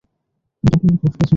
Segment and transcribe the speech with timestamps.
[0.63, 1.29] ওটা কোনো প্রশ্ন ছিলো না।